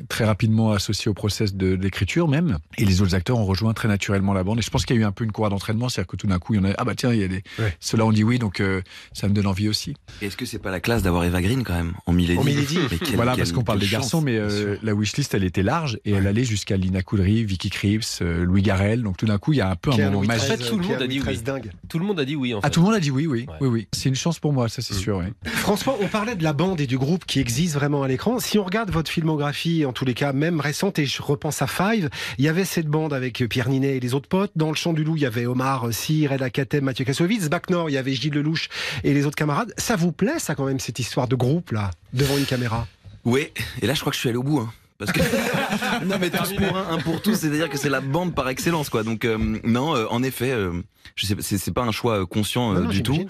très 0.07 0.25
rapidement 0.25 0.71
associé 0.71 1.09
au 1.09 1.13
process 1.13 1.53
de 1.55 1.73
l'écriture 1.73 2.27
même. 2.27 2.57
Et 2.77 2.85
les 2.85 3.01
autres 3.01 3.13
acteurs 3.13 3.22
ont 3.31 3.45
rejoint 3.45 3.73
très 3.73 3.87
naturellement 3.87 4.33
la 4.33 4.43
bande. 4.43 4.59
Et 4.59 4.61
je 4.61 4.69
pense 4.69 4.85
qu'il 4.85 4.95
y 4.95 4.99
a 4.99 5.01
eu 5.01 5.05
un 5.05 5.11
peu 5.11 5.23
une 5.23 5.31
courroie 5.31 5.49
d'entraînement, 5.49 5.89
c'est-à-dire 5.89 6.07
que 6.07 6.15
tout 6.17 6.27
d'un 6.27 6.39
coup, 6.39 6.53
il 6.53 6.57
y 6.57 6.59
en 6.59 6.65
a. 6.69 6.73
Ah 6.77 6.83
bah 6.83 6.93
tiens, 6.95 7.13
il 7.13 7.19
y 7.19 7.23
a 7.23 7.27
des. 7.27 7.43
Ouais. 7.59 7.75
Ceux-là 7.79 8.05
ont 8.05 8.11
dit 8.11 8.23
oui, 8.23 8.39
donc 8.39 8.59
euh, 8.59 8.81
ça 9.13 9.27
me 9.27 9.33
donne 9.33 9.47
envie 9.47 9.69
aussi. 9.69 9.95
Est-ce 10.21 10.35
que 10.37 10.45
c'est 10.45 10.59
pas 10.59 10.71
la 10.71 10.79
classe 10.79 11.03
d'avoir 11.03 11.23
Eva 11.23 11.41
Green 11.41 11.63
quand 11.63 11.73
même 11.75 11.93
en 12.05 12.13
Milady? 12.13 12.39
En 12.39 12.43
Milady. 12.43 12.79
Mais 12.91 12.97
quelle- 12.97 13.15
voilà, 13.15 13.31
quelle- 13.31 13.39
parce 13.39 13.51
qu'on 13.51 13.63
parle 13.63 13.79
des 13.79 13.87
garçons, 13.87 14.21
mais 14.21 14.37
euh, 14.37 14.77
la 14.83 14.93
wishlist, 14.93 15.33
elle 15.33 15.43
était 15.43 15.63
large 15.63 15.99
et 16.05 16.11
elle 16.11 16.27
allait 16.27 16.43
jusqu'à 16.43 16.77
Lina 16.77 17.01
Coudry, 17.01 17.43
Vicky 17.45 17.69
Krieps, 17.69 18.19
euh, 18.21 18.43
Louis 18.43 18.61
Garrel. 18.61 19.03
Donc 19.03 19.17
tout 19.17 19.25
d'un 19.25 19.37
coup, 19.37 19.53
il 19.53 19.57
y 19.57 19.61
a 19.61 19.69
un 19.69 19.75
peu 19.75 19.91
un 19.91 19.97
moment 20.09 20.21
magique. 20.23 20.43
En 20.43 20.47
fait, 20.47 20.57
XIII, 20.57 20.69
tout 20.69 20.77
le 20.79 20.85
monde 20.87 21.01
a 21.01 21.07
dit 21.07 21.21
oui. 21.25 21.37
Dingue. 21.43 21.71
Tout 21.89 21.99
le 21.99 22.05
monde 22.05 22.19
a 22.19 22.25
dit 22.25 22.35
oui 22.35 22.53
en 22.53 22.61
fait. 22.61 22.67
Ah, 22.67 22.69
tout 22.69 22.79
le 22.79 22.85
monde 22.85 22.95
a 22.95 22.99
dit 22.99 23.11
oui, 23.11 23.27
oui, 23.27 23.45
Ouais. 23.49 23.55
oui, 23.61 23.67
oui. 23.67 23.87
C'est 23.91 24.09
une 24.09 24.15
chance 24.15 24.39
pour 24.39 24.53
moi, 24.53 24.69
ça 24.69 24.81
c'est 24.81 24.93
Mm. 24.95 24.97
sûr. 24.99 25.21
François, 25.45 25.97
on 26.01 26.07
parlait 26.07 26.35
de 26.35 26.43
la 26.43 26.53
bande 26.53 26.79
et 26.81 26.87
du 26.87 26.97
groupe 26.97 27.25
qui 27.25 27.39
existe 27.39 27.73
vraiment 27.75 28.03
à 28.03 28.07
l'écran. 28.07 28.39
Si 28.39 28.57
on 28.59 28.63
regarde 28.63 28.89
votre 28.91 29.09
filmographie, 29.11 29.85
en 29.85 29.93
tous 29.93 30.05
les 30.05 30.13
cas, 30.13 30.33
même 30.33 30.59
récente, 30.59 30.99
et 30.99 31.05
je 31.05 31.21
repense 31.21 31.61
à 31.61 31.67
Five, 31.67 32.09
il 32.37 32.45
y 32.45 32.47
avait 32.47 32.65
cette 32.65 32.87
bande 32.87 33.12
avec 33.13 33.43
Pierre 33.49 33.69
Ninet 33.69 33.97
et 33.97 33.99
les 33.99 34.13
autres 34.13 34.27
potes. 34.29 34.51
Dans 34.55 34.69
le 34.69 34.75
Chant 34.75 34.93
du 34.93 35.03
Loup, 35.03 35.15
il 35.15 35.23
y 35.23 35.25
avait 35.25 35.45
Omar 35.45 35.93
Sy, 35.93 36.27
Reda 36.27 36.49
Kateb, 36.49 36.83
Mathieu 36.83 37.05
Kassovitz. 37.05 37.49
Bac 37.49 37.69
Nord, 37.69 37.89
il 37.89 37.93
y 37.93 37.97
avait 37.97 38.13
Gilles 38.13 38.33
Lelouch 38.33 38.69
et 39.03 39.13
les 39.13 39.25
autres 39.25 39.35
camarades. 39.35 39.73
Ça 39.77 39.95
vous 39.95 40.11
plaît, 40.11 40.39
ça, 40.39 40.55
quand 40.55 40.65
même, 40.65 40.79
cette 40.79 40.99
histoire 40.99 41.27
de 41.27 41.35
groupe, 41.35 41.71
là, 41.71 41.91
devant 42.13 42.37
une 42.37 42.45
caméra? 42.45 42.87
Oui, 43.25 43.47
et 43.81 43.87
là 43.87 43.93
je 43.93 44.01
crois 44.01 44.11
que 44.11 44.15
je 44.15 44.19
suis 44.19 44.29
allé 44.29 44.37
au 44.37 44.43
bout. 44.43 44.59
Hein. 44.59 44.71
Parce 44.97 45.11
que 45.11 45.19
non 46.05 46.17
mais 46.19 46.29
tous 46.29 46.53
pour 46.53 46.77
un, 46.77 46.93
un 46.93 46.97
pour 46.97 47.21
tous, 47.21 47.35
c'est-à-dire 47.35 47.69
que 47.69 47.77
c'est 47.77 47.89
la 47.89 48.01
bande 48.01 48.35
par 48.35 48.49
excellence 48.49 48.89
quoi. 48.89 49.03
Donc 49.03 49.25
euh, 49.25 49.37
non, 49.63 49.95
euh, 49.95 50.05
en 50.09 50.23
effet, 50.23 50.51
euh, 50.51 50.71
je 51.15 51.25
sais, 51.25 51.35
c'est, 51.39 51.57
c'est 51.57 51.71
pas 51.71 51.83
un 51.83 51.91
choix 51.91 52.21
euh, 52.21 52.25
conscient 52.25 52.71
euh, 52.71 52.75
Non, 52.75 52.81
non, 52.81 52.89
du 52.89 53.03
tout. 53.03 53.25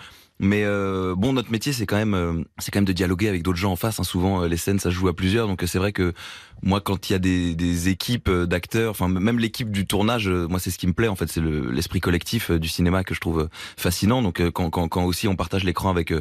Mais 0.45 0.63
euh, 0.65 1.15
bon, 1.15 1.31
notre 1.31 1.51
métier, 1.51 1.71
c'est 1.71 1.85
quand 1.85 1.95
même, 1.95 2.13
euh, 2.13 2.43
c'est 2.59 2.69
quand 2.69 2.79
même 2.79 2.85
de 2.85 2.91
dialoguer 2.91 3.29
avec 3.29 3.43
d'autres 3.43 3.57
gens 3.59 3.71
en 3.71 3.75
face. 3.77 3.99
hein. 4.01 4.03
Souvent, 4.03 4.43
euh, 4.43 4.47
les 4.49 4.57
scènes, 4.57 4.77
ça 4.77 4.89
joue 4.89 5.07
à 5.07 5.15
plusieurs. 5.15 5.47
Donc, 5.47 5.63
euh, 5.63 5.67
c'est 5.67 5.77
vrai 5.79 5.93
que 5.93 6.13
moi, 6.61 6.81
quand 6.81 7.09
il 7.09 7.13
y 7.13 7.15
a 7.15 7.19
des, 7.19 7.55
des 7.55 7.87
équipes 7.87 8.29
d'acteurs, 8.29 8.91
enfin 8.91 9.07
même 9.07 9.39
l'équipe 9.39 9.71
du 9.71 9.85
tournage, 9.87 10.27
moi, 10.27 10.59
c'est 10.59 10.69
ce 10.69 10.77
qui 10.77 10.85
me 10.87 10.93
plaît. 10.93 11.07
En 11.07 11.15
fait, 11.15 11.27
c'est 11.29 11.39
le- 11.39 11.71
l'esprit 11.71 12.01
collectif 12.01 12.51
du 12.51 12.67
cinéma 12.67 13.05
que 13.05 13.13
je 13.15 13.21
trouve 13.21 13.47
fascinant. 13.77 14.21
Donc, 14.21 14.41
quand, 14.51 14.69
quand, 14.69 14.89
quand 14.89 15.05
aussi 15.05 15.27
on 15.29 15.35
partage 15.37 15.63
l'écran 15.63 15.89
avec 15.89 16.13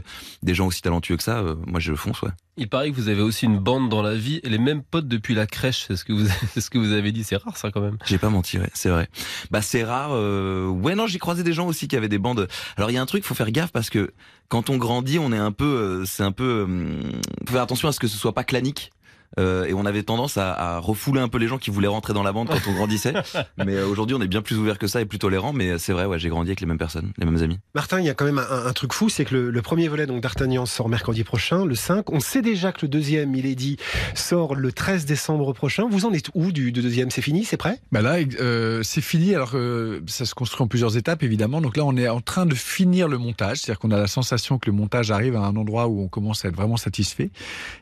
des 0.43 0.55
gens 0.55 0.67
aussi 0.69 0.83
talentueux 0.83 1.17
que 1.17 1.23
ça, 1.25 1.43
moi, 1.67 1.81
je 1.81 1.95
fonce. 1.95 2.23
Ouais. 2.23 2.31
Il 2.59 2.69
paraît 2.69 2.91
que 2.91 2.97
vous 2.97 3.09
avez 3.09 3.23
aussi 3.23 3.47
une 3.47 3.59
bande 3.59 3.89
dans 3.89 4.03
la 4.03 4.15
vie 4.15 4.41
les 4.45 4.59
mêmes 4.59 4.83
potes 4.83 5.09
depuis 5.09 5.35
la 5.35 5.47
crèche. 5.47 5.87
C'est 5.89 5.97
ce 5.97 6.05
que 6.05 6.13
vous, 6.13 6.27
c'est 6.53 6.61
ce 6.61 6.69
que 6.69 6.77
vous 6.77 6.93
avez 6.93 7.11
dit. 7.11 7.25
C'est 7.25 7.37
rare 7.37 7.57
ça 7.57 7.71
quand 7.71 7.81
même. 7.81 7.97
J'ai 8.05 8.19
pas 8.19 8.29
menti, 8.29 8.59
ouais, 8.59 8.69
c'est 8.75 8.91
vrai. 8.91 9.09
Bah 9.51 9.63
c'est 9.63 9.85
rare. 9.85 10.11
Euh... 10.13 10.67
Ouais, 10.67 10.95
non, 10.95 11.07
j'ai 11.07 11.19
croisé 11.19 11.45
des 11.45 11.55
gens 11.55 11.67
aussi 11.67 11.89
qui 11.89 11.97
avaient 11.97 12.11
des 12.11 12.19
bandes. 12.19 12.49
Alors 12.77 12.91
il 12.91 12.95
y 12.95 12.99
a 12.99 13.03
un 13.03 13.07
truc, 13.07 13.25
faut 13.25 13.35
faire 13.35 13.51
gaffe 13.51 13.73
parce 13.73 13.89
que 13.89 14.13
quand 14.49 14.69
on 14.69 14.77
grandit, 14.77 15.19
on 15.19 15.33
est 15.33 15.39
un 15.39 15.53
peu, 15.53 15.65
euh, 15.65 16.05
c'est 16.05 16.23
un 16.23 16.33
peu, 16.33 16.67
euh, 16.69 17.11
faut 17.47 17.55
faire 17.55 17.63
attention 17.63 17.89
à 17.89 17.93
ce 17.93 18.01
que 18.01 18.07
ce 18.07 18.19
soit 18.19 18.35
pas 18.35 18.45
clanique. 18.45 18.93
Euh, 19.39 19.65
et 19.65 19.75
on 19.75 19.87
avait 19.87 20.03
tendance 20.03 20.37
à, 20.37 20.53
à 20.53 20.79
refouler 20.79 21.21
un 21.21 21.29
peu 21.29 21.39
les 21.39 21.49
gens 21.49 21.59
qui 21.59 21.71
voulaient 21.71 21.89
rentrer 21.89 22.13
dans 22.13 22.23
la 22.23 22.33
bande 22.33 22.49
quand 22.49 22.61
on 22.69 22.75
grandissait. 22.75 23.15
mais 23.65 23.77
euh, 23.77 23.87
aujourd'hui, 23.87 24.17
on 24.17 24.21
est 24.21 24.29
bien 24.29 24.43
plus 24.43 24.57
ouvert 24.59 24.79
que 24.79 24.87
ça 24.87 25.01
et 25.01 25.05
plus 25.05 25.19
tolérant. 25.19 25.53
Mais 25.53 25.79
c'est 25.79 25.93
vrai, 25.93 26.07
ouais, 26.07 26.19
j'ai 26.19 26.29
grandi 26.29 26.51
avec 26.51 26.61
les 26.61 26.67
mêmes 26.67 26.79
personnes, 26.79 27.13
les 27.19 27.25
mêmes 27.25 27.43
amis. 27.43 27.59
Martin, 27.75 28.01
il 28.01 28.07
y 28.07 28.11
a 28.11 28.15
quand 28.15 28.25
même 28.25 28.39
un, 28.39 28.67
un 28.67 28.73
truc 28.73 28.93
fou, 28.93 29.09
c'est 29.09 29.25
que 29.25 29.35
le, 29.35 29.51
le 29.51 29.63
premier 29.63 29.89
volet, 29.89 30.07
donc 30.07 30.21
d'Artagnan, 30.21 30.67
sort 30.67 30.89
mercredi 30.89 31.25
prochain, 31.25 31.65
le 31.65 31.75
5. 31.75 32.11
On 32.11 32.21
sait 32.21 32.43
déjà 32.43 32.73
que 32.73 32.81
le 32.83 32.89
deuxième, 32.89 33.31
Milady, 33.31 33.77
sort 34.15 34.55
le 34.55 34.73
13 34.73 35.07
décembre 35.07 35.53
prochain. 35.53 35.87
Vous 35.91 36.07
en 36.07 36.13
êtes 36.13 36.31
où 36.35 36.53
du, 36.53 36.73
du 36.73 36.83
deuxième? 36.83 37.11
C'est 37.11 37.23
fini? 37.23 37.45
C'est 37.45 37.57
prêt? 37.57 37.81
Bah 37.91 38.03
là, 38.03 38.17
euh, 38.41 38.83
c'est 38.83 39.01
fini. 39.01 39.35
Alors, 39.35 39.53
euh, 39.55 40.01
ça 40.07 40.25
se 40.25 40.35
construit 40.35 40.63
en 40.63 40.69
plusieurs 40.69 40.97
étapes, 40.97 41.23
évidemment. 41.23 41.61
Donc 41.61 41.77
là, 41.77 41.85
on 41.85 41.97
est 41.97 42.09
en 42.09 42.21
train 42.21 42.47
de 42.47 42.55
finir 42.55 43.09
le 43.09 43.19
montage. 43.19 43.59
C'est-à-dire 43.59 43.79
qu'on 43.79 43.91
a 43.91 43.99
la 43.99 44.07
sensation 44.07 44.59
que 44.59 44.69
le 44.71 44.77
montage 44.77 45.11
arrive 45.11 45.37
à 45.37 45.41
un 45.41 45.57
endroit 45.57 45.89
où 45.89 46.03
on 46.03 46.09
commence 46.09 46.45
à 46.45 46.49
être 46.49 46.57
vraiment 46.57 46.77
satisfait. 46.77 47.31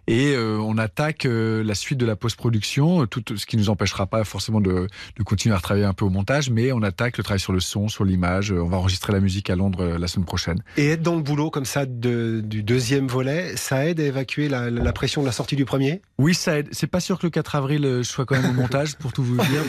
Et 0.07 0.35
euh, 0.35 0.59
on 0.59 0.79
attaque 0.79 1.27
euh, 1.41 1.63
la 1.65 1.75
suite 1.75 1.99
de 1.99 2.07
la 2.07 2.17
post-production, 2.17 3.07
tout 3.07 3.23
ce 3.37 3.47
qui 3.47 3.57
nous 3.57 3.71
empêchera 3.71 4.07
pas 4.07 4.25
forcément 4.25 4.61
de, 4.61 4.87
de 5.17 5.23
continuer 5.23 5.55
à 5.55 5.59
retravailler 5.59 5.87
un 5.87 5.93
peu 5.93 6.05
au 6.05 6.11
montage, 6.11 6.51
mais 6.51 6.73
on 6.73 6.83
attaque 6.83 7.19
le 7.19 7.25
travail 7.25 7.41
sur 7.41 7.53
le 7.53 7.61
son, 7.61 7.89
sur 7.89 8.05
l'image. 8.05 8.53
Euh, 8.53 8.61
On 8.63 8.69
va 8.69 8.77
enregistrer 8.77 9.13
la 9.13 9.21
musique 9.21 9.51
à 9.51 9.57
Londres 9.57 9.81
euh, 9.83 9.99
la 9.99 10.07
semaine 10.09 10.27
prochaine. 10.27 10.63
Et 10.77 10.91
être 10.91 11.03
dans 11.03 11.17
le 11.17 11.23
boulot 11.23 11.51
comme 11.51 11.65
ça 11.65 11.87
de- 11.87 12.41
du 12.45 12.63
deuxième 12.63 13.07
volet, 13.09 13.57
ça 13.57 13.87
aide 13.87 14.01
à 14.01 14.05
évacuer 14.05 14.49
la, 14.49 14.71
la 14.71 14.93
pression 14.93 15.21
de 15.23 15.27
la 15.27 15.33
sortie 15.33 15.57
du 15.57 15.65
premier? 15.65 16.03
Oui, 16.19 16.35
ça 16.35 16.59
aide. 16.59 16.69
C'est 16.73 16.87
pas 16.87 17.01
sûr 17.01 17.19
que 17.19 17.27
le 17.27 17.31
4 17.31 17.55
avril, 17.57 17.83
je 17.83 18.03
sois 18.03 18.25
quand 18.27 18.41
même 18.41 18.51
au 18.51 18.55
montage, 18.55 18.97
pour 18.97 19.13
tout 19.13 19.23
vous 19.23 19.37
dire. 19.37 19.63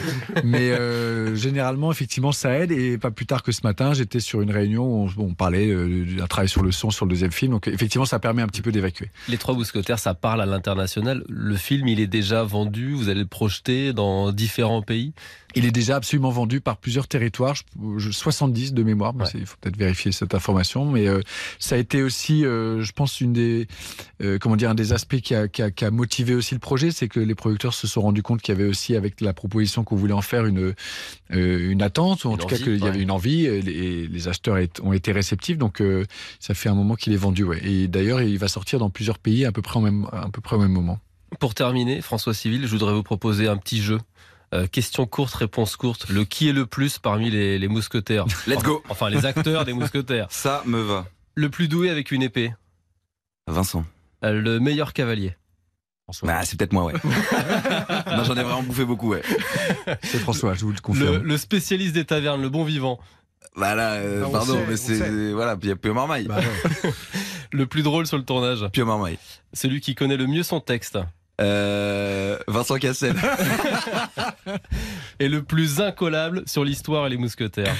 Mais 0.43 0.71
euh, 0.71 1.35
généralement, 1.35 1.91
effectivement, 1.91 2.31
ça 2.31 2.57
aide. 2.59 2.71
Et 2.71 2.97
pas 2.97 3.11
plus 3.11 3.25
tard 3.25 3.43
que 3.43 3.51
ce 3.51 3.61
matin, 3.63 3.93
j'étais 3.93 4.19
sur 4.19 4.41
une 4.41 4.51
réunion 4.51 4.83
où 4.85 5.09
on, 5.17 5.23
on 5.23 5.33
parlait 5.33 5.73
d'un 6.17 6.27
travail 6.27 6.49
sur 6.49 6.63
le 6.63 6.71
son, 6.71 6.89
sur 6.91 7.05
le 7.05 7.09
deuxième 7.11 7.31
film. 7.31 7.51
Donc 7.53 7.67
effectivement, 7.67 8.05
ça 8.05 8.19
permet 8.19 8.41
un 8.41 8.47
petit 8.47 8.61
peu 8.61 8.71
d'évacuer. 8.71 9.09
Les 9.29 9.37
Trois 9.37 9.55
Mousquetaires, 9.55 9.99
ça 9.99 10.13
parle 10.13 10.41
à 10.41 10.45
l'international. 10.45 11.23
Le 11.29 11.55
film, 11.61 11.87
il 11.87 11.99
est 11.99 12.07
déjà 12.07 12.43
vendu. 12.43 12.93
Vous 12.93 13.07
allez 13.09 13.21
le 13.21 13.25
projeter 13.27 13.93
dans 13.93 14.31
différents 14.33 14.81
pays? 14.81 15.13
Il 15.55 15.65
est 15.65 15.71
déjà 15.71 15.97
absolument 15.97 16.29
vendu 16.29 16.61
par 16.61 16.77
plusieurs 16.77 17.09
territoires, 17.09 17.55
je- 17.55 17.63
je- 17.97 18.11
70 18.11 18.73
de 18.73 18.83
mémoire, 18.83 19.13
mais 19.13 19.23
Ouais. 19.25 19.29
c'est- 19.31 19.37
il 19.37 19.45
faut 19.45 19.57
peut-être 19.59 19.75
vérifier 19.77 20.13
cette 20.13 20.33
information. 20.33 20.85
Mais 20.89 21.07
euh, 21.07 21.19
ça 21.59 21.75
a 21.75 21.77
été 21.77 22.01
aussi, 22.03 22.45
euh, 22.45 22.81
je 22.81 22.91
pense, 22.93 23.19
une 23.19 23.33
des, 23.33 23.67
euh, 24.23 24.37
comment 24.39 24.55
dire, 24.55 24.69
un 24.69 24.75
des 24.75 24.93
aspects 24.93 25.19
qui 25.19 25.35
a, 25.35 25.47
qui 25.49 25.61
a- 25.61 25.69
qui 25.71 25.83
a 25.83 25.91
motivé 25.91 26.35
aussi 26.35 26.53
le 26.55 26.59
projet, 26.61 26.91
c'est 26.91 27.09
que 27.09 27.19
les 27.19 27.35
producteurs 27.35 27.73
se 27.73 27.85
sont 27.85 28.01
rendus 28.01 28.23
compte 28.23 28.41
qu'il 28.41 28.53
y 28.55 28.57
avait 28.57 28.67
aussi, 28.69 28.95
avec 28.95 29.19
la 29.19 29.33
proposition 29.33 29.83
qu'on 29.83 29.97
voulait 29.97 30.13
en 30.13 30.21
faire, 30.21 30.45
une, 30.45 30.73
une 31.29 31.81
attente, 31.81 32.23
ou 32.23 32.29
en 32.29 32.33
Une 32.33 32.37
tout 32.37 32.47
cas 32.47 32.57
qu'il 32.57 32.77
y 32.77 32.87
avait 32.87 33.01
une 33.01 33.11
envie, 33.11 33.45
et 33.45 33.61
les, 33.61 33.71
et 33.73 34.07
les 34.07 34.27
acheteurs 34.29 34.57
ont 34.83 34.93
été 34.93 35.11
réceptifs. 35.11 35.57
Donc 35.57 35.83
ça 36.39 36.53
fait 36.53 36.69
un 36.69 36.75
moment 36.75 36.95
qu'il 36.95 37.11
est 37.11 37.17
vendu. 37.17 37.43
Ouais. 37.43 37.59
Et 37.65 37.87
d'ailleurs, 37.89 38.21
il 38.21 38.37
va 38.37 38.47
sortir 38.47 38.79
dans 38.79 38.89
plusieurs 38.89 39.19
pays 39.19 39.43
à 39.45 39.51
peu 39.51 39.61
près, 39.61 39.77
en 39.79 39.81
même, 39.81 40.07
à 40.13 40.29
peu 40.31 40.39
près 40.39 40.55
au 40.55 40.59
même 40.59 40.71
moment. 40.71 40.99
Pour 41.39 41.53
terminer, 41.55 42.01
François 42.01 42.33
Civil, 42.33 42.63
je 42.67 42.71
voudrais 42.71 42.93
vous 42.93 43.03
proposer 43.03 43.47
un 43.47 43.57
petit 43.57 43.81
jeu. 43.81 43.99
Euh, 44.53 44.67
question 44.67 45.05
courte, 45.05 45.33
réponse 45.33 45.77
courte. 45.77 46.09
Le 46.09 46.25
qui 46.25 46.49
est 46.49 46.53
le 46.53 46.65
plus 46.65 46.99
parmi 46.99 47.29
les, 47.31 47.57
les 47.57 47.67
mousquetaires 47.69 48.25
Let's 48.47 48.61
go. 48.63 48.83
Enfin, 48.89 49.09
les 49.09 49.25
acteurs 49.25 49.63
des 49.65 49.73
mousquetaires. 49.73 50.27
Ça 50.29 50.61
me 50.65 50.81
va. 50.81 51.05
Le 51.35 51.49
plus 51.49 51.67
doué 51.69 51.89
avec 51.89 52.11
une 52.11 52.21
épée. 52.21 52.53
Vincent, 53.47 53.85
Euh, 54.25 54.33
Le 54.41 54.59
meilleur 54.59 54.91
cavalier. 54.93 55.35
François. 56.03 56.27
Bah, 56.27 56.43
c'est 56.43 56.57
peut-être 56.59 56.73
moi, 56.73 56.83
ouais. 56.83 56.93
non, 58.07 58.23
j'en 58.25 58.35
ai 58.35 58.43
vraiment 58.43 58.63
bouffé 58.63 58.83
beaucoup, 58.83 59.11
ouais. 59.11 59.21
C'est 60.03 60.19
François, 60.19 60.53
je 60.53 60.65
vous 60.65 60.71
le 60.73 60.81
confirme. 60.81 61.17
Le, 61.17 61.23
le 61.23 61.37
spécialiste 61.37 61.93
des 61.93 62.03
tavernes, 62.05 62.41
le 62.41 62.49
bon 62.49 62.65
vivant. 62.65 62.99
Bah 63.55 63.75
là, 63.75 63.93
euh, 63.93 64.21
Ah, 64.23 64.27
on 64.27 64.31
pardon, 64.31 64.53
sait, 64.53 64.65
mais 64.67 64.77
c'est 64.77 65.31
voilà, 65.31 65.55
puis 65.55 65.67
il 65.67 65.69
y 65.69 65.73
a 65.73 65.75
Pio 65.77 65.93
Marmaille. 65.93 66.25
Bah. 66.25 66.39
Le 67.53 67.65
plus 67.65 67.83
drôle 67.83 68.05
sur 68.07 68.17
le 68.17 68.23
tournage. 68.23 68.65
Pio 68.73 68.85
Marmaille. 68.85 69.17
Celui 69.53 69.79
qui 69.79 69.95
connaît 69.95 70.17
le 70.17 70.27
mieux 70.27 70.43
son 70.43 70.59
texte. 70.59 70.99
Euh, 71.39 72.37
Vincent 72.47 72.77
Cassel. 72.77 73.15
Et 75.19 75.29
le 75.29 75.43
plus 75.43 75.79
incollable 75.79 76.43
sur 76.45 76.63
l'histoire 76.63 77.07
et 77.07 77.09
les 77.09 77.17
mousquetaires. 77.17 77.75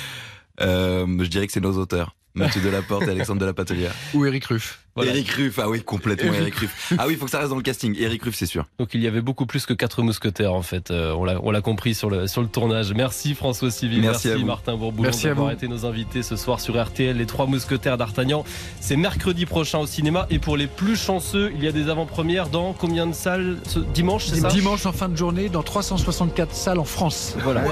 Euh, 0.62 1.06
je 1.20 1.28
dirais 1.28 1.48
que 1.48 1.54
c'est 1.54 1.60
nos 1.60 1.78
auteurs. 1.78 2.16
Mathieu 2.36 2.62
Delaporte 2.62 3.04
et 3.08 3.12
Alexandre 3.12 3.42
de 3.42 3.46
la 3.46 3.54
Patelière. 3.54 3.92
Ou 4.14 4.26
Eric 4.26 4.46
Ruff. 4.46 4.80
Voilà. 4.96 5.12
Eric 5.12 5.30
Ruff, 5.32 5.58
ah 5.60 5.70
oui, 5.70 5.82
complètement 5.84 6.34
Eric 6.34 6.54
Ruff. 6.56 6.94
Ah 6.98 7.06
oui, 7.08 7.14
il 7.14 7.18
faut 7.18 7.24
que 7.24 7.32
ça 7.32 7.38
reste 7.40 7.50
dans 7.52 7.56
le 7.56 7.62
casting. 7.62 7.96
Eric 7.98 8.24
Ruff, 8.24 8.36
c'est 8.36 8.46
sûr. 8.46 8.66
Donc 8.78 8.90
il 8.94 9.02
y 9.02 9.08
avait 9.08 9.22
beaucoup 9.22 9.46
plus 9.46 9.66
que 9.66 9.74
quatre 9.74 10.02
mousquetaires 10.02 10.54
en 10.54 10.62
fait. 10.62 10.92
Euh, 10.92 11.14
on 11.16 11.52
l'a 11.52 11.62
compris 11.62 11.94
sur 11.96 12.10
le 12.10 12.28
sur 12.28 12.42
le 12.42 12.50
tournage. 12.50 12.94
Merci 12.94 13.34
François 13.34 13.72
Civil, 13.72 14.02
Merci 14.02 14.30
à 14.30 14.36
vous. 14.36 14.46
Martin 14.46 14.76
Bourboulon 14.76 15.04
Merci 15.04 15.28
à 15.28 15.30
d'avoir 15.30 15.48
vous. 15.48 15.54
été 15.54 15.70
nos 15.70 15.86
invités 15.86 16.24
ce 16.24 16.36
soir 16.36 16.60
sur 16.60 16.82
RTL. 16.82 17.16
Les 17.16 17.26
trois 17.26 17.46
mousquetaires 17.46 17.98
d'Artagnan. 17.98 18.44
C'est 18.82 18.98
mercredi 18.98 19.46
prochain 19.46 19.80
au 19.80 19.88
cinéma 19.88 20.28
et 20.30 20.40
pour 20.40 20.58
les 20.58 20.68
plus 20.68 20.98
chanceux, 20.98 21.54
il 21.56 21.64
y 21.64 21.68
a 21.68 21.72
des 21.72 21.88
avant-premières 21.90 22.50
dans 22.50 22.74
combien 22.74 23.08
de 23.08 23.14
salles 23.14 23.60
ce 23.68 23.80
dimanche 23.80 24.26
c'est 24.26 24.42
ça? 24.42 24.50
Dimanche 24.50 24.86
en 24.86 24.92
fin 24.92 25.08
de 25.08 25.16
journée 25.16 25.48
dans 25.48 25.64
364 25.64 26.54
salles 26.54 26.80
en 26.80 26.86
France. 26.86 27.36
Voilà. 27.44 27.64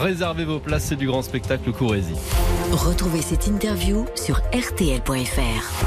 Réservez 0.00 0.44
vos 0.44 0.60
places, 0.60 0.84
c'est 0.84 0.96
du 0.96 1.08
grand 1.08 1.22
spectacle 1.22 1.72
Courrésie. 1.72 2.14
Retrouvez 2.72 3.20
cette 3.20 3.48
interview 3.48 4.06
sur 4.14 4.36
rtl.fr. 4.52 5.84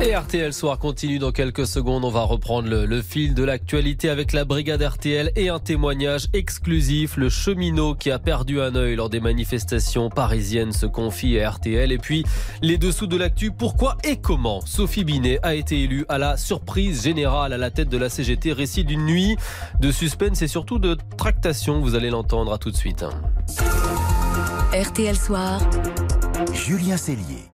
Et 0.00 0.14
RTL 0.14 0.52
Soir 0.52 0.78
continue 0.78 1.18
dans 1.18 1.32
quelques 1.32 1.66
secondes. 1.66 2.04
On 2.04 2.10
va 2.10 2.22
reprendre 2.22 2.68
le, 2.68 2.86
le 2.86 3.02
fil 3.02 3.34
de 3.34 3.42
l'actualité 3.42 4.08
avec 4.08 4.32
la 4.32 4.44
brigade 4.44 4.82
RTL 4.82 5.32
et 5.34 5.48
un 5.48 5.58
témoignage 5.58 6.26
exclusif. 6.32 7.16
Le 7.16 7.28
cheminot 7.28 7.94
qui 7.96 8.12
a 8.12 8.20
perdu 8.20 8.60
un 8.60 8.76
œil 8.76 8.94
lors 8.94 9.10
des 9.10 9.18
manifestations 9.18 10.08
parisiennes 10.08 10.72
se 10.72 10.86
confie 10.86 11.40
à 11.40 11.50
RTL. 11.50 11.90
Et 11.90 11.98
puis, 11.98 12.24
les 12.62 12.78
dessous 12.78 13.08
de 13.08 13.16
l'actu. 13.16 13.50
Pourquoi 13.50 13.96
et 14.04 14.18
comment? 14.18 14.60
Sophie 14.60 15.02
Binet 15.02 15.40
a 15.42 15.56
été 15.56 15.82
élue 15.82 16.04
à 16.08 16.18
la 16.18 16.36
surprise 16.36 17.02
générale 17.02 17.52
à 17.52 17.58
la 17.58 17.72
tête 17.72 17.88
de 17.88 17.98
la 17.98 18.10
CGT. 18.10 18.52
Récit 18.52 18.84
d'une 18.84 19.06
nuit 19.06 19.36
de 19.80 19.90
suspense 19.90 20.40
et 20.40 20.48
surtout 20.48 20.78
de 20.78 20.96
tractation. 21.16 21.80
Vous 21.80 21.96
allez 21.96 22.10
l'entendre 22.10 22.52
à 22.52 22.58
tout 22.58 22.70
de 22.70 22.76
suite. 22.76 23.04
RTL 24.72 25.16
Soir. 25.16 25.60
Julien 26.52 26.96
Cellier. 26.96 27.55